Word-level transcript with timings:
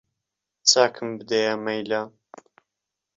چاکم 0.69 1.09
بدەیە 1.19 1.53
مەیلە 1.65 2.01